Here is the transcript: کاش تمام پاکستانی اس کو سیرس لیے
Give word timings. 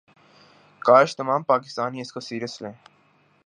کاش 0.81 1.15
تمام 1.15 1.43
پاکستانی 1.43 2.01
اس 2.01 2.11
کو 2.13 2.19
سیرس 2.19 2.61
لیے 2.61 2.71